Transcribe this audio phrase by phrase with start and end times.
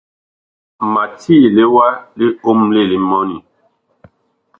[0.91, 1.87] Ma tiile wa
[2.19, 3.37] liomle li mɔni.